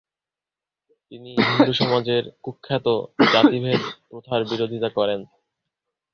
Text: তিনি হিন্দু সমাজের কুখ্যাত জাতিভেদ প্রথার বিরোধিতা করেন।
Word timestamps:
তিনি 1.11 1.31
হিন্দু 1.47 1.73
সমাজের 1.73 2.23
কুখ্যাত 2.43 2.87
জাতিভেদ 3.33 3.81
প্রথার 4.09 4.41
বিরোধিতা 4.45 4.89
করেন। 4.97 5.19